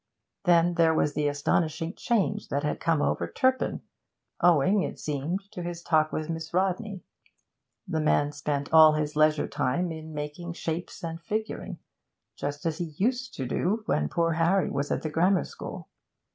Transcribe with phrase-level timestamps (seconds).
[0.45, 3.83] Then there was the astonishing change that had come over Turpin,
[4.39, 7.03] owing, it seemed, to his talk with Miss Rodney;
[7.87, 11.77] the man spent all his leisure time in 'making shapes and figuring'
[12.35, 15.87] just as he used to do when poor Harry was at the Grammar School.